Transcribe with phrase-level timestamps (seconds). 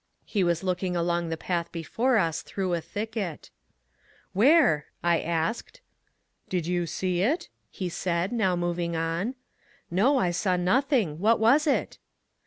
[0.25, 3.51] He was looking sdong the path before us through a thicket."
[4.33, 5.79] Where?" I asked."
[6.49, 9.35] Did you see it?" he said, now moving on."
[9.91, 11.99] No, I saw nothing— what was it?"